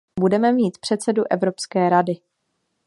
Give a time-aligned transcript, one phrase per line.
[0.19, 2.15] Budeme mít předsedu Evropské rady.